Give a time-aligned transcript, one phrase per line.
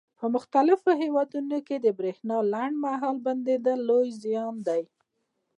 [0.03, 4.83] په پرمختللو هېوادونو کې د برېښنا لنډ مهاله بندېدل لوی زیان دی.